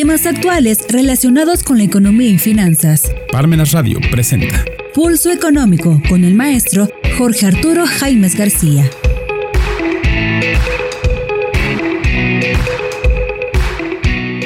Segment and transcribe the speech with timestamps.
[0.00, 3.10] Temas actuales relacionados con la economía y finanzas.
[3.32, 6.86] Parmenas Radio presenta Pulso Económico con el maestro
[7.18, 8.88] Jorge Arturo Jaimes García.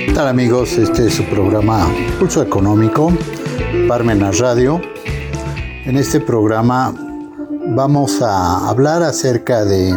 [0.06, 0.78] ¿Qué tal amigos?
[0.78, 1.86] Este es su programa
[2.18, 3.12] Pulso Económico,
[3.86, 4.80] Parmenas Radio.
[5.84, 6.94] En este programa
[7.76, 9.94] vamos a hablar acerca de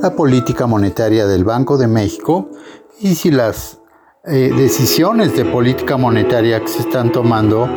[0.00, 2.50] la política monetaria del Banco de México
[3.02, 3.77] y si las
[4.24, 7.68] eh, decisiones de política monetaria que se están tomando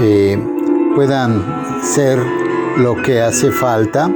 [0.00, 0.38] eh,
[0.94, 1.44] puedan
[1.82, 2.18] ser
[2.78, 4.10] lo que hace falta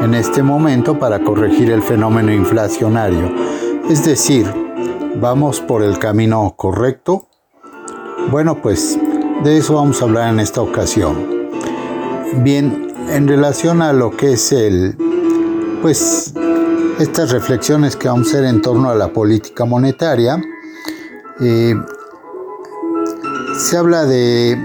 [0.00, 3.32] en este momento para corregir el fenómeno inflacionario.
[3.90, 4.46] Es decir,
[5.16, 7.26] ¿vamos por el camino correcto?
[8.30, 8.98] Bueno, pues
[9.42, 11.50] de eso vamos a hablar en esta ocasión.
[12.42, 14.96] Bien, en relación a lo que es el,
[15.82, 16.32] pues,
[17.00, 20.40] estas reflexiones que vamos a hacer en torno a la política monetaria,
[21.40, 21.74] eh,
[23.58, 24.56] se habla de,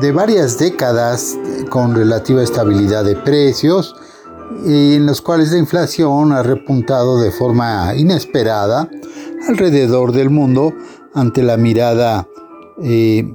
[0.00, 1.36] de varias décadas
[1.70, 3.94] con relativa estabilidad de precios,
[4.64, 8.88] y en los cuales la inflación ha repuntado de forma inesperada
[9.48, 10.74] alrededor del mundo
[11.14, 12.28] ante la mirada
[12.82, 13.34] eh,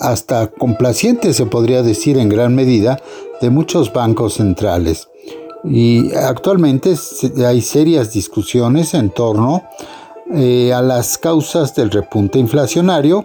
[0.00, 3.00] hasta complaciente, se podría decir en gran medida,
[3.40, 5.08] de muchos bancos centrales.
[5.64, 6.94] Y actualmente
[7.44, 9.64] hay serias discusiones en torno
[10.34, 13.24] eh, a las causas del repunte inflacionario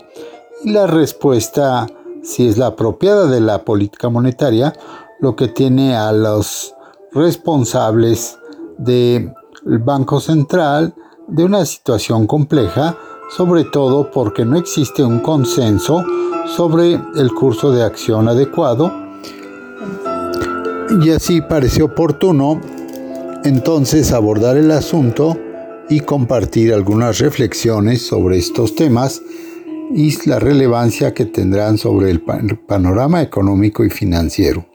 [0.64, 1.86] y la respuesta,
[2.24, 4.74] si es la apropiada de la política monetaria,
[5.20, 6.74] lo que tiene a los
[7.12, 8.38] responsables
[8.78, 10.96] del Banco Central
[11.28, 12.98] de una situación compleja,
[13.36, 16.06] sobre todo porque no existe un consenso
[16.56, 18.92] sobre el curso de acción adecuado.
[21.02, 22.62] Y así pareció oportuno
[23.44, 25.38] entonces abordar el asunto
[25.90, 29.22] y compartir algunas reflexiones sobre estos temas
[29.94, 34.66] y la relevancia que tendrán sobre el panorama económico y financiero.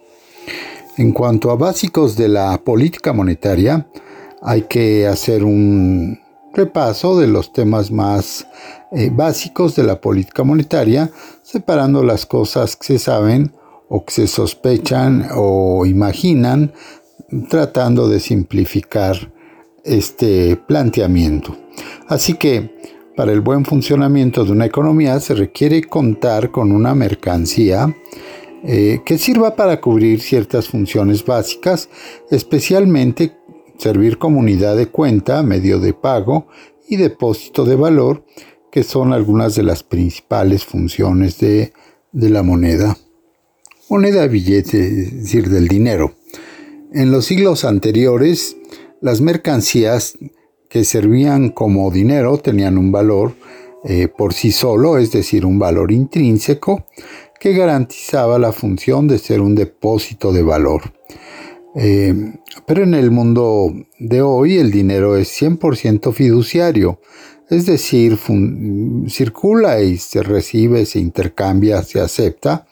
[0.97, 3.87] En cuanto a básicos de la política monetaria,
[4.43, 6.19] hay que hacer un
[6.53, 8.47] repaso de los temas más
[8.91, 11.11] eh, básicos de la política monetaria,
[11.43, 13.53] separando las cosas que se saben
[13.89, 16.73] o que se sospechan o imaginan,
[17.49, 19.33] tratando de simplificar
[19.85, 21.57] este planteamiento.
[22.07, 22.77] Así que,
[23.17, 27.93] para el buen funcionamiento de una economía se requiere contar con una mercancía
[28.65, 31.89] eh, que sirva para cubrir ciertas funciones básicas,
[32.31, 33.37] especialmente
[33.79, 36.49] servir como unidad de cuenta, medio de pago
[36.89, 38.25] y depósito de valor,
[38.71, 41.73] que son algunas de las principales funciones de,
[42.13, 42.97] de la moneda.
[43.89, 46.15] Moneda billete, es decir, del dinero.
[46.93, 48.58] En los siglos anteriores,
[49.01, 50.19] las mercancías
[50.69, 53.35] que servían como dinero tenían un valor
[53.85, 56.87] eh, por sí solo, es decir, un valor intrínseco,
[57.39, 60.93] que garantizaba la función de ser un depósito de valor.
[61.75, 62.35] Eh,
[62.67, 67.01] pero en el mundo de hoy el dinero es 100% fiduciario,
[67.49, 68.19] es decir,
[69.09, 72.67] circula y se recibe, se intercambia, se acepta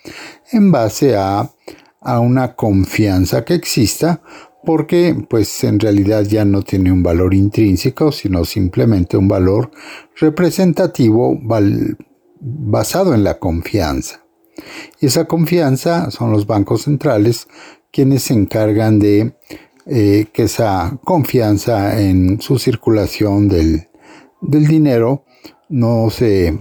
[0.53, 1.50] en base a,
[2.00, 4.20] a una confianza que exista,
[4.66, 9.71] porque pues en realidad ya no tiene un valor intrínseco, sino simplemente un valor
[10.16, 11.38] representativo
[12.41, 14.26] basado en la confianza.
[15.00, 17.49] Y esa confianza son los bancos centrales
[17.91, 19.34] quienes se encargan de
[19.87, 23.88] eh, que esa confianza en su circulación del,
[24.43, 25.25] dinero
[25.69, 26.59] no se,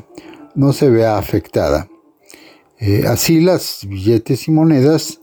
[0.54, 1.90] no se vea afectada.
[2.78, 5.22] Eh, así las billetes y monedas,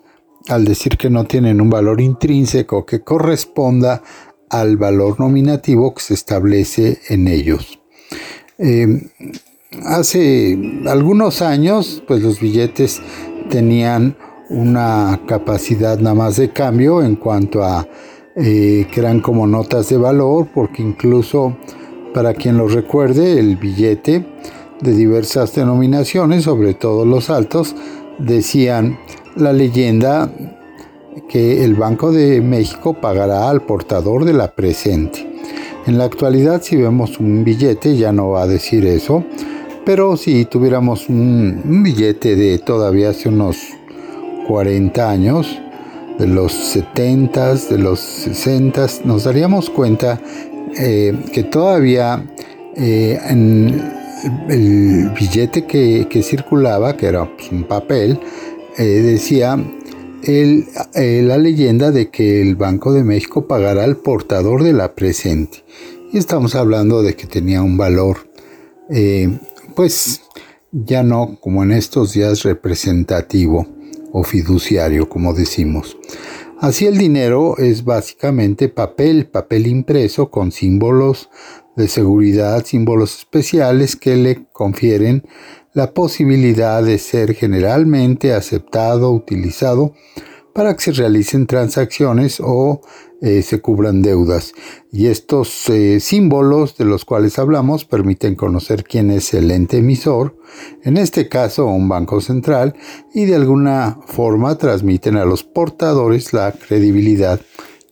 [0.49, 4.03] al decir que no tienen un valor intrínseco que corresponda
[4.51, 7.81] al valor nominativo que se establece en ellos.
[8.59, 9.09] Eh,
[9.85, 13.01] hace algunos años, pues los billetes
[13.49, 14.17] tenían
[14.51, 17.89] una capacidad nada más de cambio en cuanto a
[18.37, 21.57] eh, que eran como notas de valor, porque incluso
[22.13, 24.27] para quien lo recuerde, el billete
[24.81, 27.75] de diversas denominaciones, sobre todo los altos,
[28.19, 28.99] decían
[29.37, 30.31] la leyenda
[31.29, 35.29] que el Banco de México pagará al portador de la presente.
[35.87, 39.25] En la actualidad, si vemos un billete, ya no va a decir eso,
[39.85, 43.57] pero si tuviéramos un, billete de todavía hace unos
[44.47, 45.59] 40 años,
[46.19, 50.21] de los 70, de los 60, nos daríamos cuenta
[50.79, 52.25] eh, que todavía
[52.77, 53.83] eh, en
[54.49, 58.21] el billete que, circulaba, que era pues, un papel,
[58.79, 59.59] eh, decía
[60.25, 65.65] la leyenda de que el Banco de México pagará al portador de la presente.
[66.13, 68.33] Y estamos hablando de que tenía un valor
[68.95, 69.39] eh,
[69.75, 70.23] pues
[70.71, 73.67] ya no como en estos días representativo
[74.13, 75.97] o fiduciario, como decimos.
[76.61, 81.31] Así el dinero es básicamente papel, papel impreso con símbolos
[81.75, 85.25] de seguridad, símbolos especiales que le confieren
[85.75, 89.95] la posibilidad de ser generalmente aceptado, utilizado
[90.53, 92.83] para que se realicen transacciones o
[93.23, 94.53] eh, se cubran deudas.
[94.91, 100.37] Y estos eh, símbolos de los cuales hablamos permiten conocer quién es el ente emisor,
[100.83, 102.75] en este caso un banco central,
[103.15, 107.41] y de alguna forma transmiten a los portadores la credibilidad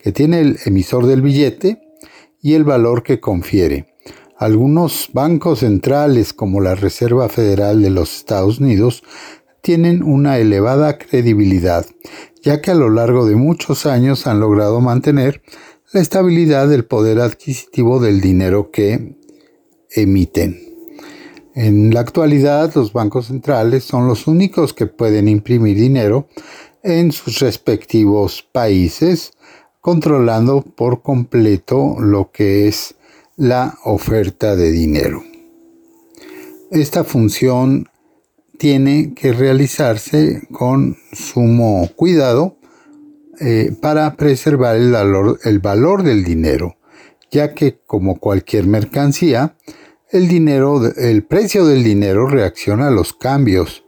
[0.03, 1.81] que tiene el emisor del billete
[2.41, 3.90] y el valor que confiere.
[4.41, 9.03] Algunos bancos centrales como la Reserva Federal de los Estados Unidos
[9.61, 11.85] tienen una elevada credibilidad,
[12.41, 15.43] ya que a lo largo de muchos años han logrado mantener
[15.93, 19.15] la estabilidad del poder adquisitivo del dinero que
[19.91, 20.59] emiten.
[21.53, 26.27] En la actualidad, los bancos centrales son los únicos que pueden imprimir dinero
[26.81, 29.33] en sus respectivos países,
[29.81, 32.95] controlando por completo lo que es
[33.41, 35.23] la oferta de dinero.
[36.69, 37.89] Esta función
[38.59, 42.59] tiene que realizarse con sumo cuidado
[43.39, 46.77] eh, para preservar el valor, el valor del dinero,
[47.31, 49.55] ya que como cualquier mercancía,
[50.11, 53.85] el, dinero, el precio del dinero reacciona a los cambios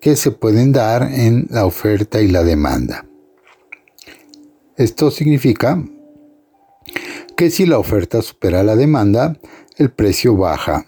[0.00, 3.04] que se pueden dar en la oferta y la demanda.
[4.76, 5.82] Esto significa
[7.34, 9.38] que si la oferta supera la demanda,
[9.76, 10.86] el precio baja.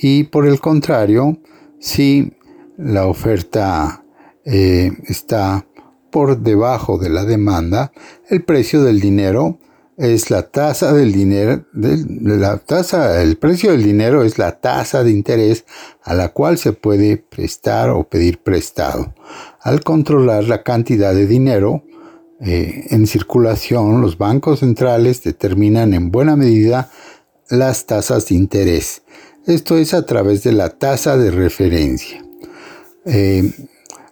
[0.00, 1.38] Y por el contrario,
[1.80, 2.32] si
[2.76, 4.04] la oferta
[4.44, 5.66] eh, está
[6.10, 7.92] por debajo de la demanda,
[8.28, 9.58] el precio del dinero
[9.98, 15.10] es la tasa del dinero, la tasa, el precio del dinero es la tasa de
[15.10, 15.64] interés
[16.04, 19.12] a la cual se puede prestar o pedir prestado.
[19.60, 21.82] Al controlar la cantidad de dinero,
[22.40, 26.90] eh, en circulación, los bancos centrales determinan en buena medida
[27.50, 29.02] las tasas de interés.
[29.46, 32.24] Esto es a través de la tasa de referencia.
[33.04, 33.50] Eh,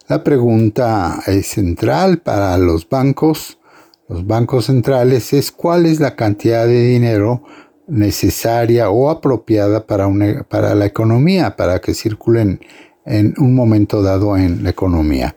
[0.09, 3.59] la pregunta central para los bancos,
[4.09, 7.43] los bancos centrales, es cuál es la cantidad de dinero
[7.89, 10.09] necesaria o apropiada para,
[10.49, 12.61] para la economía, para que circulen
[13.05, 15.37] en un momento dado en la economía,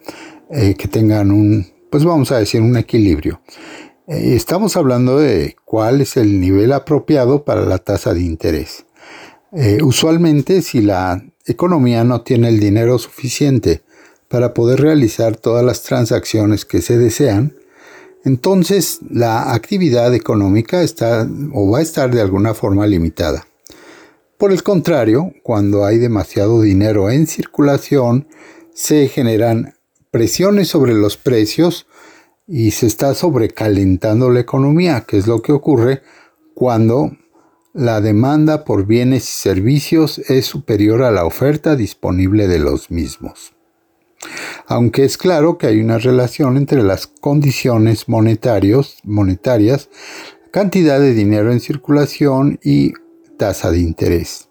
[0.50, 3.40] eh, que tengan un pues vamos a decir un equilibrio.
[4.06, 8.86] Eh, estamos hablando de cuál es el nivel apropiado para la tasa de interés.
[9.52, 13.82] Eh, usualmente si la economía no tiene el dinero suficiente
[14.28, 17.54] para poder realizar todas las transacciones que se desean,
[18.24, 23.46] entonces la actividad económica está o va a estar de alguna forma limitada.
[24.38, 28.28] Por el contrario, cuando hay demasiado dinero en circulación,
[28.72, 29.74] se generan
[30.10, 31.86] presiones sobre los precios
[32.46, 36.02] y se está sobrecalentando la economía, que es lo que ocurre
[36.54, 37.12] cuando
[37.72, 43.52] la demanda por bienes y servicios es superior a la oferta disponible de los mismos.
[44.66, 49.88] Aunque es claro que hay una relación entre las condiciones monetarios, monetarias,
[50.50, 52.92] cantidad de dinero en circulación y
[53.38, 54.50] tasa de interés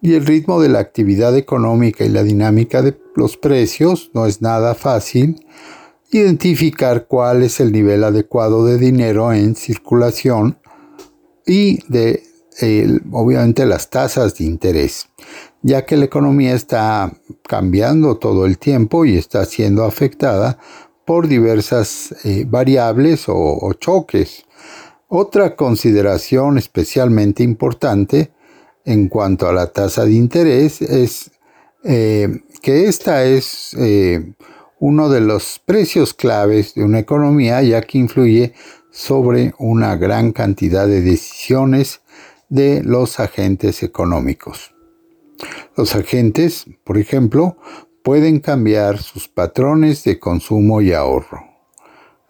[0.00, 4.40] y el ritmo de la actividad económica y la dinámica de los precios no es
[4.40, 5.44] nada fácil
[6.10, 10.58] identificar cuál es el nivel adecuado de dinero en circulación
[11.44, 12.22] y de
[13.12, 15.08] obviamente las tasas de interés,
[15.62, 20.58] ya que la economía está cambiando todo el tiempo y está siendo afectada
[21.04, 24.44] por diversas eh, variables o choques.
[25.08, 28.32] Otra consideración especialmente importante
[28.84, 31.30] en cuanto a la tasa de interés es
[31.84, 34.34] eh, que esta es eh,
[34.80, 38.54] uno de los precios claves de una economía ya que influye
[38.90, 42.00] sobre una gran cantidad de decisiones
[42.48, 44.74] de los agentes económicos.
[45.76, 47.58] Los agentes, por ejemplo,
[48.02, 51.44] pueden cambiar sus patrones de consumo y ahorro.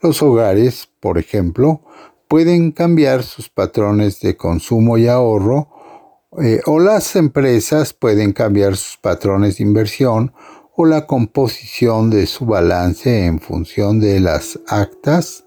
[0.00, 1.82] Los hogares, por ejemplo,
[2.28, 5.68] pueden cambiar sus patrones de consumo y ahorro
[6.36, 10.34] eh, o las empresas pueden cambiar sus patrones de inversión
[10.76, 15.46] o la composición de su balance en función de las actas,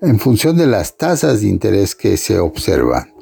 [0.00, 3.12] en función de las tasas de interés que se observan.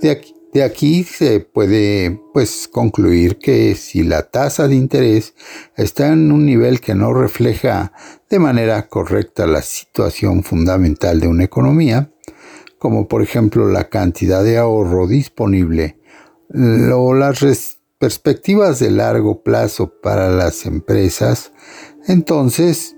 [0.00, 5.34] De aquí, de aquí se puede pues concluir que si la tasa de interés
[5.76, 7.92] está en un nivel que no refleja
[8.30, 12.10] de manera correcta la situación fundamental de una economía,
[12.78, 16.01] como por ejemplo la cantidad de ahorro disponible
[16.52, 21.52] las perspectivas de largo plazo para las empresas,
[22.06, 22.96] entonces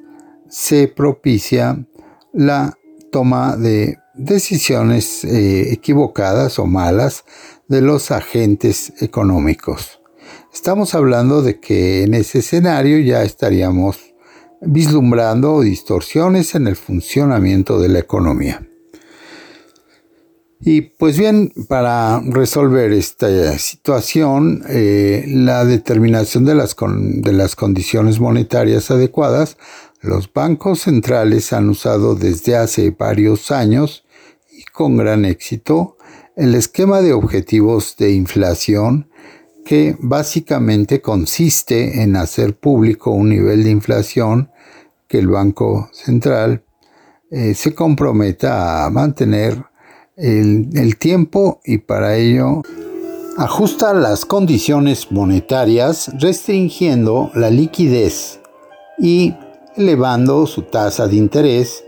[0.48, 1.86] se propicia
[2.32, 2.76] la
[3.12, 7.24] toma de decisiones eh, equivocadas o malas
[7.68, 10.00] de los agentes económicos.
[10.52, 13.98] Estamos hablando de que en ese escenario ya estaríamos
[14.60, 18.66] vislumbrando distorsiones en el funcionamiento de la economía.
[20.60, 28.18] Y pues bien, para resolver esta situación, eh, la determinación de las, de las condiciones
[28.20, 29.58] monetarias adecuadas,
[30.00, 34.04] los bancos centrales han usado desde hace varios años
[34.50, 35.96] y con gran éxito
[36.36, 39.08] el esquema de objetivos de inflación
[39.64, 44.50] que básicamente consiste en hacer público un nivel de inflación
[45.08, 46.64] que el Banco Central
[47.30, 49.64] eh, se comprometa a mantener
[50.16, 52.62] el, tiempo y para ello
[53.36, 58.40] ajusta las condiciones monetarias restringiendo la liquidez
[58.98, 59.34] y
[59.76, 61.84] elevando su tasa de interés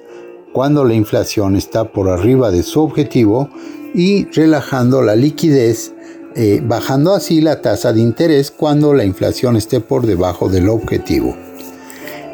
[0.52, 3.48] cuando la inflación está por arriba de su objetivo
[3.94, 5.92] y relajando la liquidez
[6.34, 11.34] eh, bajando así la tasa de interés cuando la inflación esté por debajo del objetivo.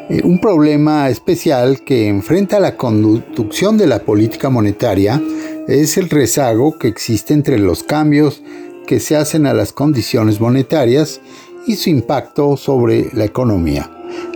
[0.09, 5.21] Eh, un problema especial que enfrenta la conducción de la política monetaria
[5.67, 8.41] es el rezago que existe entre los cambios
[8.85, 11.21] que se hacen a las condiciones monetarias
[11.65, 13.89] y su impacto sobre la economía,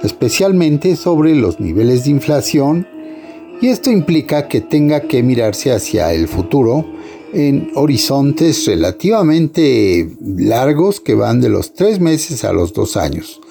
[0.03, 2.88] especialmente sobre los niveles de inflación,
[3.60, 6.86] y esto implica que tenga que mirarse hacia el futuro
[7.34, 13.41] en horizontes relativamente largos que van de los tres meses a los dos años.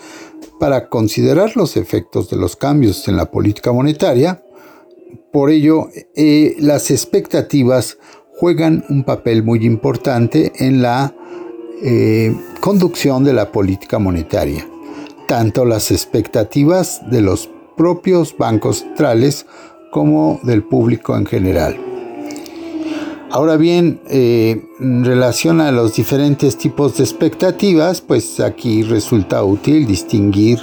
[0.59, 4.43] Para considerar los efectos de los cambios en la política monetaria,
[5.37, 7.99] por ello eh, las expectativas
[8.39, 11.15] juegan un papel muy importante en la
[11.83, 14.67] eh, conducción de la política monetaria.
[15.29, 19.45] Tanto las expectativas de los propios bancos centrales
[19.93, 21.77] como del público en general.
[23.31, 29.87] Ahora bien, eh, en relación a los diferentes tipos de expectativas, pues aquí resulta útil
[29.87, 30.61] distinguir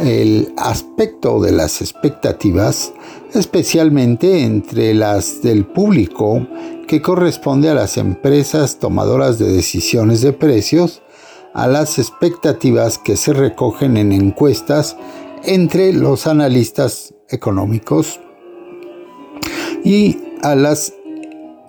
[0.00, 2.92] el aspecto de las expectativas,
[3.34, 6.46] especialmente entre las del público,
[6.88, 11.02] que corresponde a las empresas tomadoras de decisiones de precios,
[11.54, 14.96] a las expectativas que se recogen en encuestas
[15.44, 18.20] entre los analistas económicos
[19.84, 20.94] y a las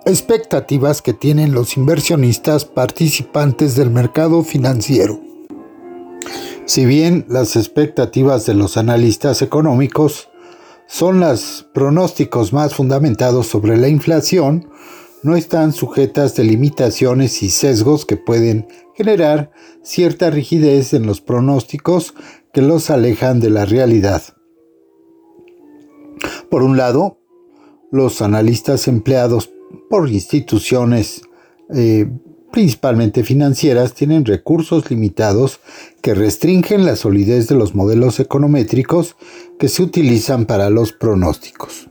[0.04, 5.31] expectativas que tienen los inversionistas participantes del mercado financiero.
[6.64, 10.28] Si bien las expectativas de los analistas económicos
[10.86, 14.68] son los pronósticos más fundamentados sobre la inflación,
[15.22, 19.50] no están sujetas de limitaciones y sesgos que pueden generar
[19.82, 22.14] cierta rigidez en los pronósticos
[22.52, 24.22] que los alejan de la realidad.
[26.50, 27.18] Por un lado,
[27.90, 29.50] los analistas empleados
[29.90, 31.22] por instituciones
[31.74, 32.08] eh,
[32.52, 35.58] principalmente financieras tienen recursos limitados
[36.02, 39.16] que restringen la solidez de los modelos econométricos
[39.58, 41.88] que se utilizan para los pronósticos.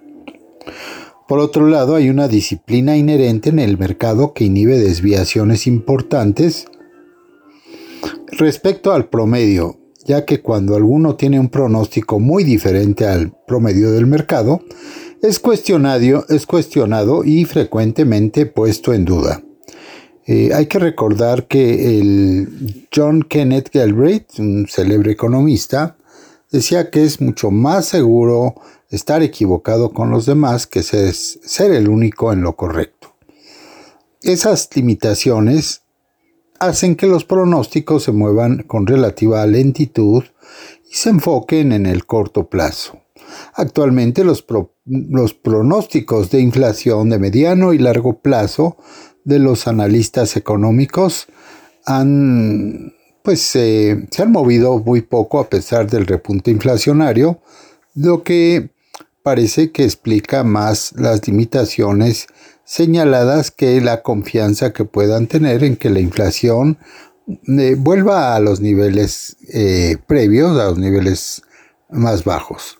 [1.27, 6.67] Por otro lado, hay una disciplina inherente en el mercado que inhibe desviaciones importantes
[8.31, 14.07] respecto al promedio, ya que cuando alguno tiene un pronóstico muy diferente al promedio del
[14.07, 14.61] mercado,
[15.21, 19.41] es cuestionado, es cuestionado y frecuentemente puesto en duda.
[20.33, 25.97] Eh, hay que recordar que el John Kenneth Galbraith, un célebre economista,
[26.49, 28.55] decía que es mucho más seguro
[28.89, 33.13] estar equivocado con los demás que ser, ser el único en lo correcto.
[34.21, 35.81] Esas limitaciones
[36.61, 40.23] hacen que los pronósticos se muevan con relativa lentitud
[40.89, 43.01] y se enfoquen en el corto plazo.
[43.53, 48.77] Actualmente los, pronósticos de inflación de mediano y largo plazo
[49.23, 51.27] de los analistas económicos
[51.85, 57.39] han, pues, se han movido muy poco a pesar del repunte inflacionario,
[57.95, 58.71] lo que
[59.23, 62.27] parece que explica más las limitaciones
[62.63, 66.77] señaladas que la confianza que puedan tener en que la inflación
[67.47, 71.43] eh, vuelva a los niveles eh, previos, a los niveles
[71.89, 72.79] más bajos.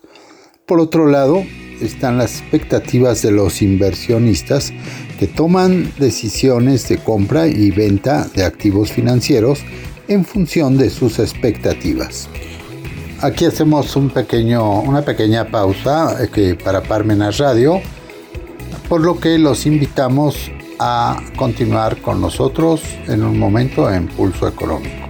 [0.65, 1.43] Por otro lado,
[1.81, 4.71] están las expectativas de los inversionistas
[5.21, 9.59] que toman decisiones de compra y venta de activos financieros
[10.07, 12.27] en función de sus expectativas.
[13.19, 17.81] Aquí hacemos un pequeño, una pequeña pausa eh, para Parmenas Radio,
[18.89, 25.07] por lo que los invitamos a continuar con nosotros en un momento en Pulso Económico.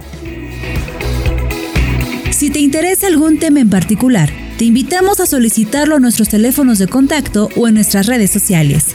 [2.30, 4.28] Si te interesa algún tema en particular,
[4.58, 8.94] te invitamos a solicitarlo a nuestros teléfonos de contacto o en nuestras redes sociales.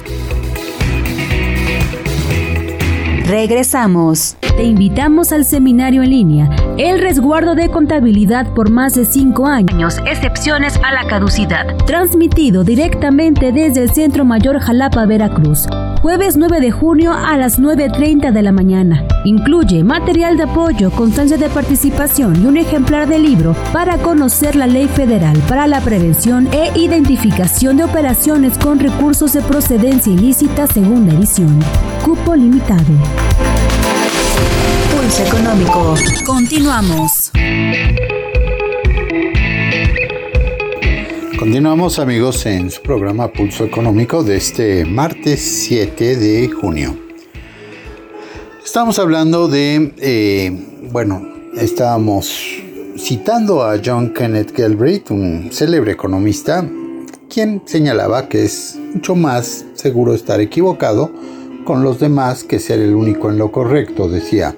[3.27, 4.37] Regresamos.
[4.39, 9.97] Te invitamos al seminario en línea, El resguardo de contabilidad por más de cinco años,
[10.05, 15.67] excepciones a la caducidad, transmitido directamente desde el Centro Mayor Jalapa, Veracruz.
[16.01, 19.03] Jueves 9 de junio a las 9.30 de la mañana.
[19.25, 24.67] Incluye material de apoyo, constancia de participación y un ejemplar de libro para conocer la
[24.67, 31.13] Ley Federal para la Prevención e Identificación de Operaciones con Recursos de Procedencia Ilícita, segunda
[31.13, 31.59] edición.
[32.05, 32.93] Cupo limitado.
[34.91, 35.95] Pulso Económico.
[36.25, 37.31] Continuamos.
[41.47, 46.97] Continuamos amigos en su programa Pulso Económico de este martes 7 de junio.
[48.61, 50.51] Estamos hablando de, eh,
[50.91, 51.25] bueno,
[51.55, 52.37] estábamos
[52.97, 56.69] citando a John Kenneth Galbraith, un célebre economista,
[57.29, 61.13] quien señalaba que es mucho más seguro estar equivocado
[61.63, 64.53] con los demás que ser el único en lo correcto, decía.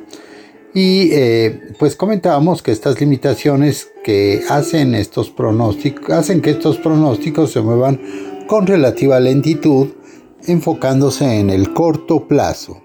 [0.73, 7.51] Y eh, pues comentábamos que estas limitaciones que hacen estos pronósticos, hacen que estos pronósticos
[7.51, 7.99] se muevan
[8.47, 9.87] con relativa lentitud,
[10.45, 12.81] enfocándose en el corto plazo.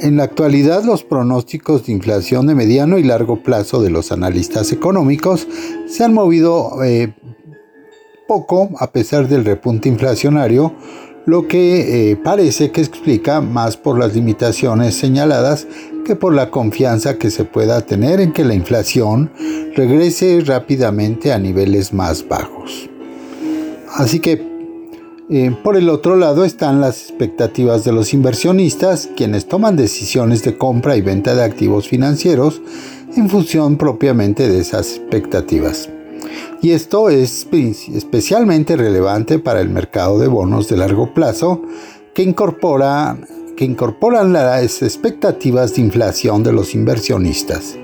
[0.00, 4.70] En la actualidad, los pronósticos de inflación de mediano y largo plazo de los analistas
[4.70, 5.48] económicos
[5.88, 7.14] se han movido eh,
[8.28, 10.72] poco a pesar del repunte inflacionario,
[11.26, 15.66] lo que eh, parece que explica más por las limitaciones señaladas
[16.08, 19.30] que por la confianza que se pueda tener en que la inflación
[19.76, 22.88] regrese rápidamente a niveles más bajos.
[23.92, 24.42] Así que
[25.28, 30.56] eh, por el otro lado están las expectativas de los inversionistas, quienes toman decisiones de
[30.56, 32.62] compra y venta de activos financieros
[33.14, 35.90] en función propiamente de esas expectativas.
[36.62, 37.46] Y esto es
[37.94, 41.60] especialmente relevante para el mercado de bonos de largo plazo
[42.14, 43.18] que, incorpora,
[43.58, 47.76] que incorporan las expectativas de inflación de los inversionistas.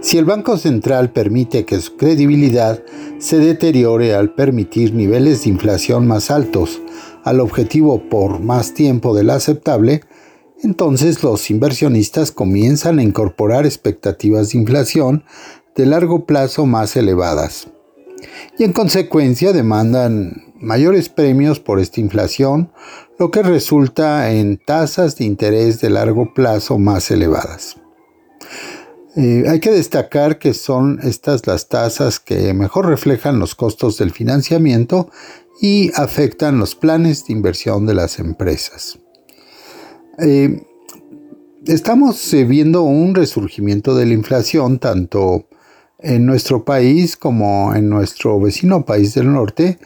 [0.00, 2.82] Si el Banco Central permite que su credibilidad
[3.20, 6.82] se deteriore al permitir niveles de inflación más altos
[7.22, 10.00] al objetivo por más tiempo del aceptable,
[10.64, 15.22] entonces los inversionistas comienzan a incorporar expectativas de inflación
[15.76, 17.68] de largo plazo más elevadas
[18.58, 22.70] y en consecuencia demandan mayores premios por esta inflación,
[23.18, 27.76] lo que resulta en tasas de interés de largo plazo más elevadas.
[29.16, 34.10] Eh, hay que destacar que son estas las tasas que mejor reflejan los costos del
[34.10, 35.08] financiamiento
[35.60, 38.98] y afectan los planes de inversión de las empresas.
[40.18, 40.62] Eh,
[41.66, 45.46] estamos eh, viendo un resurgimiento de la inflación tanto
[46.00, 49.78] en nuestro país como en nuestro vecino país del norte,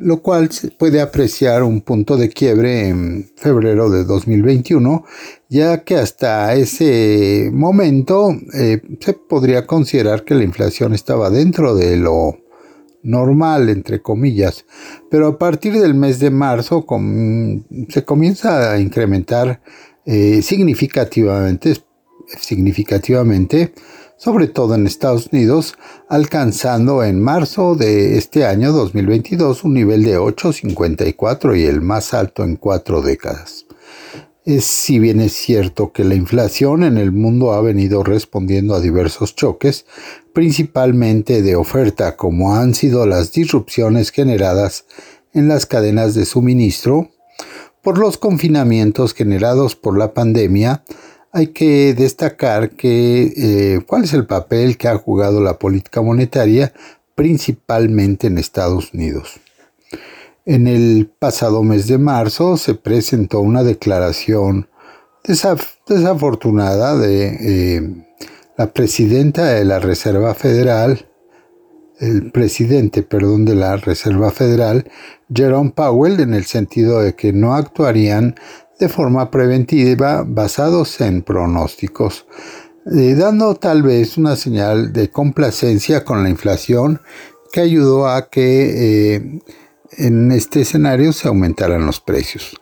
[0.00, 5.04] lo cual se puede apreciar un punto de quiebre en febrero de 2021,
[5.48, 11.96] ya que hasta ese momento eh, se podría considerar que la inflación estaba dentro de
[11.96, 12.38] lo
[13.02, 14.64] normal, entre comillas,
[15.10, 16.84] pero a partir del mes de marzo
[17.88, 19.62] se comienza a incrementar
[20.04, 21.74] eh, significativamente,
[22.40, 23.72] significativamente
[24.18, 25.74] sobre todo en Estados Unidos,
[26.08, 32.42] alcanzando en marzo de este año 2022 un nivel de 8,54 y el más alto
[32.44, 33.64] en cuatro décadas.
[34.44, 38.80] Es, si bien es cierto que la inflación en el mundo ha venido respondiendo a
[38.80, 39.86] diversos choques,
[40.32, 44.86] principalmente de oferta, como han sido las disrupciones generadas
[45.32, 47.10] en las cadenas de suministro,
[47.82, 50.82] por los confinamientos generados por la pandemia,
[51.32, 56.72] hay que destacar que eh, cuál es el papel que ha jugado la política monetaria
[57.14, 59.40] principalmente en Estados Unidos.
[60.46, 64.68] En el pasado mes de marzo se presentó una declaración
[65.86, 67.26] desafortunada de
[67.76, 68.06] eh,
[68.56, 71.06] la presidenta de la Reserva Federal,
[72.00, 74.90] el presidente, perdón, de la Reserva Federal,
[75.32, 78.36] Jerome Powell, en el sentido de que no actuarían
[78.78, 82.26] de forma preventiva basados en pronósticos,
[82.86, 87.00] eh, dando tal vez una señal de complacencia con la inflación
[87.52, 89.40] que ayudó a que eh,
[89.98, 92.56] en este escenario se aumentaran los precios.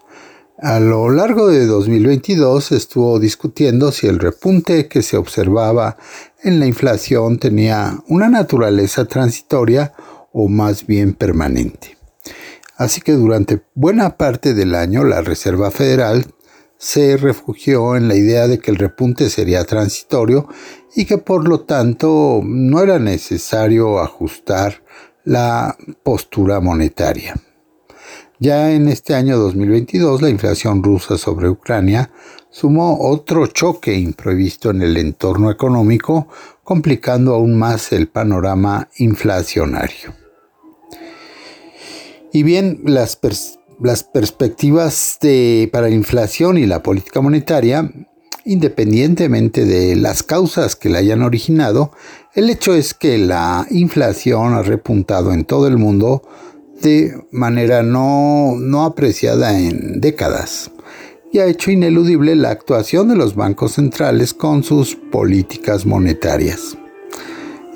[0.59, 5.99] A lo largo de 2022 estuvo discutiendo si el repunte que se observaba
[6.43, 9.93] en la inflación tenía una naturaleza transitoria
[10.33, 11.96] o más bien permanente.
[12.77, 16.27] Así que durante buena parte del año la Reserva Federal
[16.79, 20.47] se refugió en la idea de que el repunte sería transitorio
[20.95, 24.83] y que por lo tanto no era necesario ajustar
[25.25, 27.35] la postura monetaria.
[28.39, 32.11] Ya en este año 2022 la inflación rusa sobre Ucrania
[32.51, 36.29] sumó otro choque imprevisto en el entorno económico,
[36.63, 40.26] complicando aún más el panorama inflacionario.
[42.37, 43.17] Y bien, las,
[44.13, 45.19] perspectivas
[45.73, 47.91] para la inflación y la política monetaria,
[48.45, 51.93] independientemente de las causas que la hayan originado,
[52.35, 56.25] el hecho es que la inflación ha repuntado en todo el mundo
[56.83, 60.71] de manera no, apreciada en décadas
[61.33, 66.77] y ha hecho ineludible la actuación de los bancos centrales con sus políticas monetarias.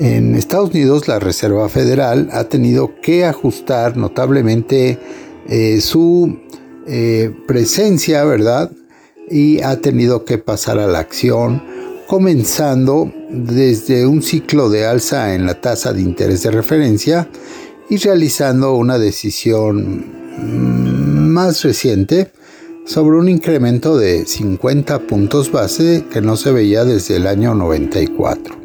[0.01, 4.99] En Estados Unidos la Reserva Federal ha tenido que ajustar notablemente
[5.47, 6.39] eh, su
[6.87, 8.71] eh, presencia, ¿verdad?
[9.29, 11.63] Y ha tenido que pasar a la acción,
[12.07, 17.29] comenzando desde un ciclo de alza en la tasa de interés de referencia
[17.91, 20.07] y realizando una decisión
[20.39, 22.33] mm, más reciente
[22.87, 28.60] sobre un incremento de 50 puntos base que no se veía desde el año 94.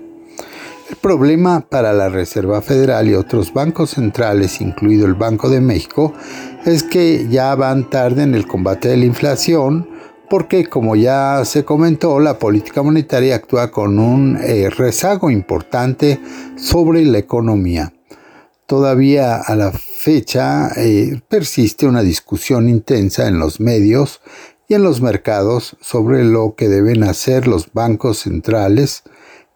[0.87, 6.13] El problema para la Reserva Federal y otros bancos centrales, incluido el Banco de México,
[6.63, 9.89] es que ya van tarde en el combate de la inflación,
[10.29, 16.19] porque como ya se comentó, la política monetaria actúa con un eh, rezago importante
[16.55, 17.91] sobre la economía.
[18.67, 24.21] Todavía a la fecha eh, persiste una discusión intensa en los medios
[24.67, 29.03] y en los mercados sobre lo que deben hacer los bancos centrales,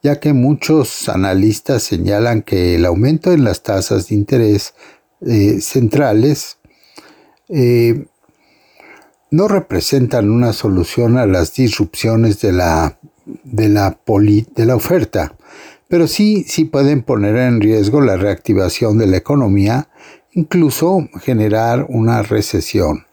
[0.01, 4.73] ya que muchos analistas señalan que el aumento en las tasas de interés
[5.25, 6.57] eh, centrales
[7.49, 8.05] eh,
[9.31, 12.97] no representan una solución a las disrupciones de la,
[13.43, 15.35] de la, oferta,
[15.87, 19.89] pero sí, sí pueden poner en riesgo la reactivación de la economía,
[20.31, 23.05] incluso generar una recesión.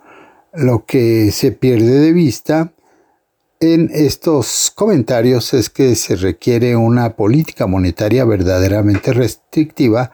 [0.55, 2.73] Lo que se pierde de vista
[3.61, 10.13] en estos comentarios es que se requiere una política monetaria verdaderamente restrictiva,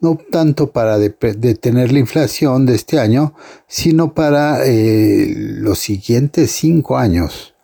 [0.00, 3.34] no tanto para detener la inflación de este año,
[3.66, 7.54] sino para eh, los siguientes cinco años.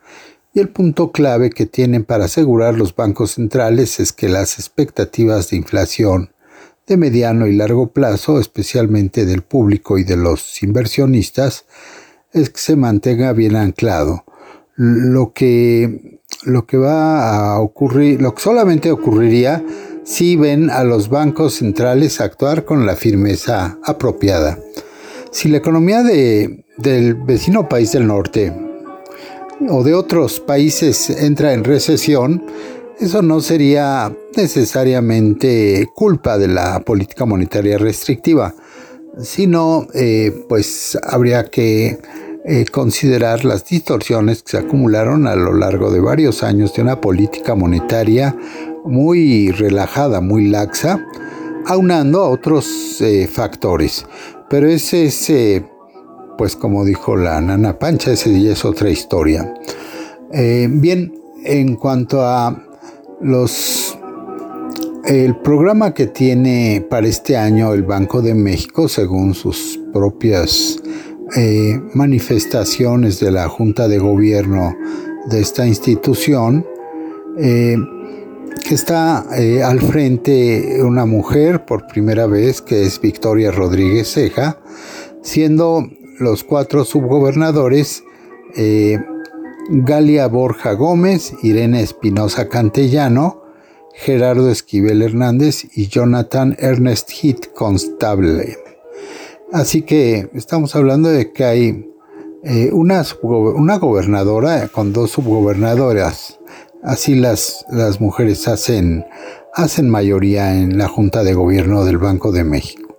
[0.53, 5.51] Y el punto clave que tienen para asegurar los bancos centrales es que las expectativas
[5.51, 6.31] de inflación
[6.87, 11.65] de mediano y largo plazo, especialmente del público y de los inversionistas,
[12.33, 14.25] es que se mantenga bien anclado.
[14.77, 19.65] Lo que, lo que va a ocurrir, lo que solamente ocurriría
[20.05, 24.59] si ven a los bancos centrales actuar con la firmeza apropiada.
[25.31, 28.53] Si la economía de, del vecino país del norte
[29.69, 32.45] o de otros países entra en recesión,
[33.01, 38.55] eso no sería necesariamente culpa de la política monetaria restrictiva,
[39.21, 41.99] sino eh, pues habría que
[42.45, 47.01] eh, considerar las distorsiones que se acumularon a lo largo de varios años de una
[47.01, 48.37] política monetaria
[48.85, 51.07] muy relajada, muy laxa,
[51.67, 54.05] aunando a otros eh, factores.
[54.51, 55.31] Pero ese es
[56.37, 59.55] pues como dijo la nana Pancha, ese día es otra historia.
[60.33, 62.63] Eh, bien, en cuanto a
[63.21, 63.97] los
[65.05, 70.79] el programa que tiene para este año el Banco de México, según sus propias
[71.37, 74.75] eh, manifestaciones de la Junta de Gobierno
[75.31, 76.67] de esta institución,
[77.39, 77.77] eh,
[78.67, 79.27] que está
[79.65, 84.59] al frente una mujer por primera vez, que es Victoria Rodríguez Ceja,
[85.23, 88.05] siendo los cuatro subgobernadores
[88.57, 88.99] eh,
[89.69, 93.43] Galia Borja Gómez, Irene Espinosa Cantellano,
[93.95, 98.64] Gerardo Esquivel Hernández y Jonathan Ernest Heath Constable.
[99.55, 101.89] Así que estamos hablando de que hay
[102.43, 106.41] eh, una, una, gobernadora con dos subgobernadoras.
[106.83, 109.07] Así las, las mujeres hacen,
[109.55, 112.99] hacen mayoría en la Junta de Gobierno del Banco de México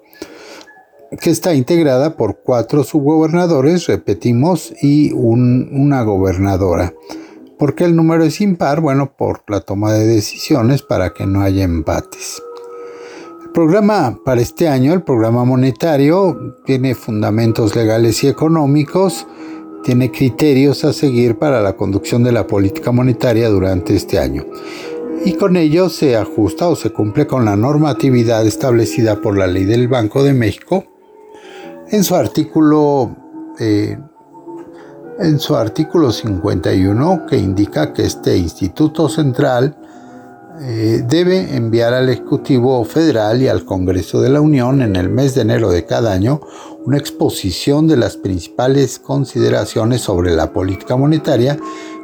[1.20, 6.94] que está integrada por cuatro subgobernadores, repetimos, y una gobernadora.
[7.58, 8.82] ¿Por qué el número es impar?
[8.82, 12.42] Bueno, por la toma de decisiones para que no haya empates.
[13.56, 19.26] Programa para este año, el programa monetario, tiene fundamentos legales y económicos,
[19.82, 24.46] tiene criterios a seguir para la conducción de la política monetaria durante este año.
[25.24, 29.64] Y con ello se ajusta o se cumple con la normatividad establecida por la ley
[29.64, 30.84] del Banco de México.
[31.92, 33.16] En su artículo
[35.18, 39.78] en su artículo 51 que indica que este Instituto Central
[40.62, 45.36] eh, debe enviar al Ejecutivo Federal y al Congreso de la Unión en el mes
[45.36, 46.40] de enero de cada año
[46.86, 51.60] una exposición de las principales consideraciones sobre la política monetaria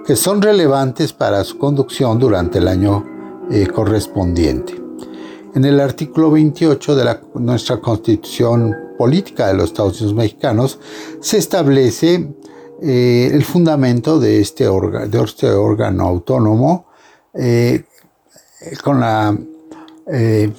[0.05, 3.05] que son relevantes para su conducción durante el año
[3.49, 4.75] eh, correspondiente.
[5.55, 10.79] En el artículo 28 de nuestra Constitución Política de los Estados Unidos Mexicanos
[11.21, 12.33] se establece
[12.81, 16.87] eh, el fundamento de este, de este órgano autónomo
[18.83, 19.37] con, la,
[20.07, 20.51] eh,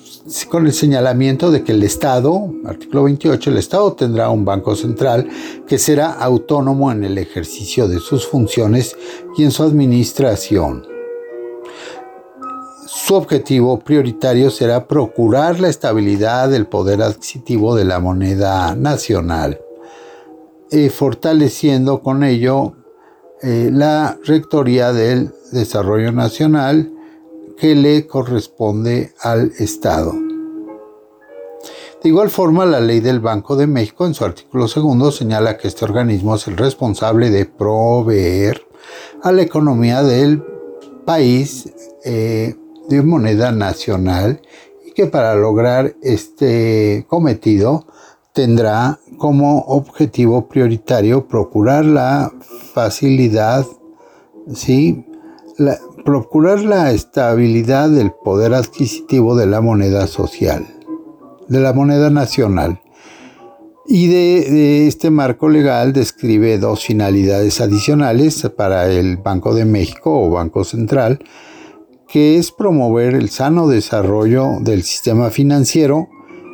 [0.49, 5.29] con el señalamiento de que el Estado, artículo 28, el Estado tendrá un banco central
[5.67, 8.97] que será autónomo en el ejercicio de sus funciones
[9.37, 10.87] y en su administración.
[12.87, 19.61] Su objetivo prioritario será procurar la estabilidad del poder adquisitivo de la moneda nacional,
[20.71, 22.75] y fortaleciendo con ello
[23.43, 26.92] eh, la Rectoría del Desarrollo Nacional
[27.63, 30.13] que le corresponde al Estado.
[32.03, 35.69] De igual forma, la ley del Banco de México en su artículo segundo señala que
[35.69, 38.67] este organismo es el responsable de proveer
[39.23, 40.43] a la economía del
[41.05, 41.73] país
[42.05, 42.57] eh,
[42.89, 44.43] de moneda nacional
[44.85, 47.87] y que para lograr este cometido
[48.33, 52.33] tendrá como objetivo prioritario procurar la
[52.75, 53.65] facilidad,
[54.53, 55.07] ¿sí?
[56.05, 60.67] Procurar la estabilidad del poder adquisitivo de la moneda social,
[61.49, 62.81] de la moneda nacional.
[63.87, 70.31] Y de, este marco legal describe dos finalidades adicionales para el Banco de México o
[70.31, 71.19] Banco Central,
[72.09, 76.09] que es promover el sano desarrollo del sistema financiero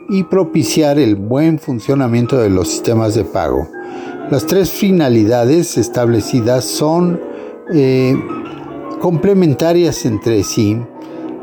[0.09, 3.69] y propiciar el buen funcionamiento de los sistemas de pago.
[4.31, 7.21] Las tres finalidades establecidas son
[7.73, 8.17] eh,
[9.01, 10.81] complementarias entre sí,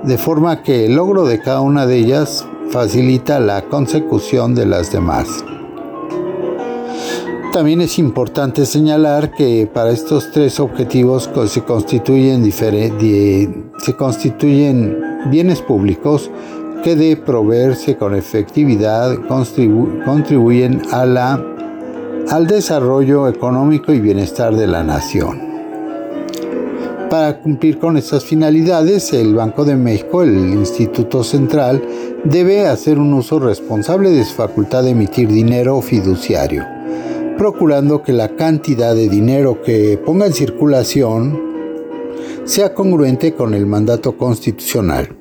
[0.04, 4.92] de forma que el logro de cada una de ellas facilita la consecución de las
[4.92, 5.28] demás.
[7.52, 14.98] También es importante señalar que para estos tres objetivos se constituyen, se constituyen
[15.32, 16.30] bienes públicos
[16.84, 21.42] que de proveerse con efectividad contribuyen a la,
[22.30, 25.45] al desarrollo económico y bienestar de la nación.
[27.10, 31.82] Para cumplir con estas finalidades, el Banco de México, el Instituto Central,
[32.24, 36.66] debe hacer un uso responsable de su facultad de emitir dinero fiduciario,
[37.38, 41.40] procurando que la cantidad de dinero que ponga en circulación
[42.44, 45.16] sea congruente con el mandato constitucional.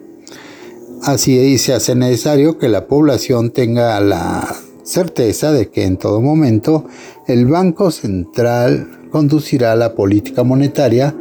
[1.03, 6.87] Así se hace necesario que la población tenga la certeza de que en todo momento
[7.27, 11.15] el Banco Central conducirá la política monetaria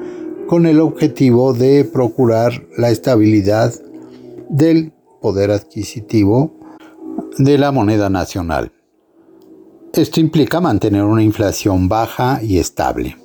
[0.47, 3.73] con el objetivo de procurar la estabilidad
[4.49, 6.59] del poder adquisitivo
[7.37, 8.71] de la moneda nacional.
[9.93, 13.17] Esto implica mantener una inflación baja y estable.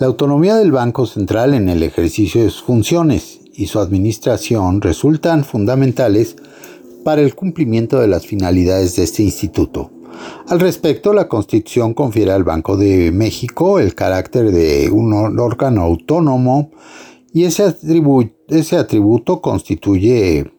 [0.00, 5.44] La autonomía del Banco Central en el ejercicio de sus funciones y su administración resultan
[5.44, 6.36] fundamentales
[7.04, 9.90] para el cumplimiento de las finalidades de este instituto.
[10.48, 16.70] Al respecto, la Constitución confiere al Banco de México el carácter de un órgano autónomo
[17.32, 20.50] y ese, atributo constituye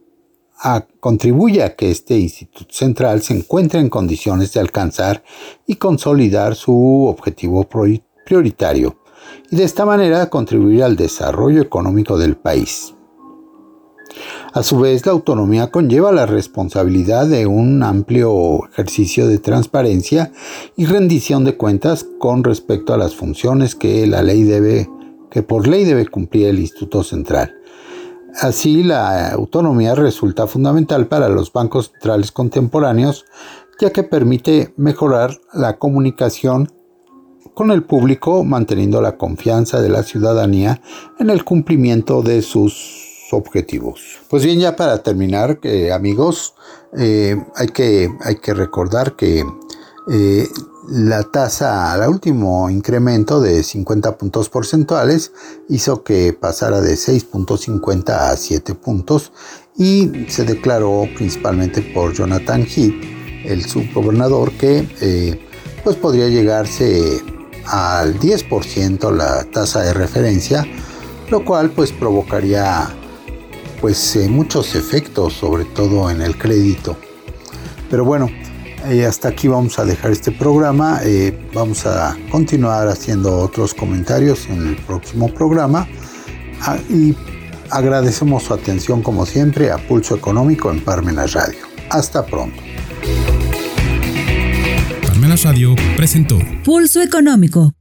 [0.99, 5.23] contribuye a que este Instituto Central se encuentre en condiciones de alcanzar
[5.65, 7.67] y consolidar su objetivo
[8.25, 8.97] prioritario
[9.49, 12.93] y de esta manera contribuir al desarrollo económico del país.
[14.53, 20.31] A su vez, la autonomía conlleva la responsabilidad de un amplio ejercicio de transparencia
[20.75, 24.89] y rendición de cuentas con respecto a las funciones que la ley debe,
[25.29, 27.55] que por ley debe cumplir el Instituto Central.
[28.35, 33.25] Así, la autonomía resulta fundamental para los bancos centrales contemporáneos,
[33.79, 36.71] ya que permite mejorar la comunicación
[37.53, 40.81] con el público, manteniendo la confianza de la ciudadanía
[41.19, 44.19] en el cumplimiento de sus objetivos.
[44.29, 46.55] Pues bien, ya para terminar, eh, amigos,
[46.97, 49.45] eh, hay, que, hay que recordar que
[50.11, 50.47] eh,
[50.89, 55.31] la tasa, el último incremento de 50 puntos porcentuales
[55.67, 59.31] hizo que pasara de 6.50 a 7 puntos
[59.77, 65.39] y se declaró principalmente por Jonathan Heath, el subgobernador, que
[65.83, 67.21] pues podría llegarse
[67.65, 70.65] al 10% la tasa de referencia,
[71.29, 72.89] lo cual pues provocaría
[73.81, 76.97] pues eh, muchos efectos, sobre todo en el crédito.
[77.89, 78.29] Pero bueno,
[78.87, 81.01] Eh, hasta aquí vamos a dejar este programa.
[81.03, 85.85] Eh, vamos a continuar haciendo otros comentarios en el próximo programa.
[86.61, 87.13] Ah, y
[87.69, 91.59] agradecemos su atención como siempre a Pulso Económico en Parmenas Radio.
[91.89, 92.61] Hasta pronto.
[95.05, 97.73] Parmenas Radio presentó Pulso Económico